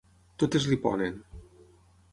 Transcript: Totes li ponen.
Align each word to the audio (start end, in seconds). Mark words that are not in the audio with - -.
Totes 0.43 0.65
li 0.71 0.79
ponen. 0.87 1.21